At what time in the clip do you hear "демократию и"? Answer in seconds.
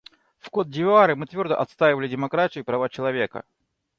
2.07-2.65